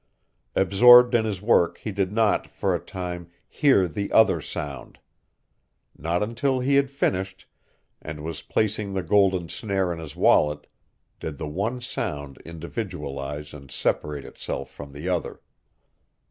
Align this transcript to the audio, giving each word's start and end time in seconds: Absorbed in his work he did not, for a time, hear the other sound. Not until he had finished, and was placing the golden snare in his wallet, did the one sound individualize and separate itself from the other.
Absorbed 0.55 1.13
in 1.13 1.25
his 1.25 1.43
work 1.43 1.77
he 1.77 1.91
did 1.91 2.11
not, 2.11 2.47
for 2.49 2.73
a 2.73 2.79
time, 2.79 3.29
hear 3.47 3.87
the 3.87 4.11
other 4.11 4.41
sound. 4.41 4.97
Not 5.95 6.23
until 6.23 6.59
he 6.59 6.73
had 6.73 6.89
finished, 6.89 7.45
and 8.01 8.23
was 8.23 8.41
placing 8.41 8.93
the 8.93 9.03
golden 9.03 9.47
snare 9.47 9.93
in 9.93 9.99
his 9.99 10.15
wallet, 10.15 10.65
did 11.19 11.37
the 11.37 11.47
one 11.47 11.81
sound 11.81 12.41
individualize 12.43 13.53
and 13.53 13.69
separate 13.69 14.25
itself 14.25 14.71
from 14.71 14.91
the 14.91 15.07
other. 15.07 15.39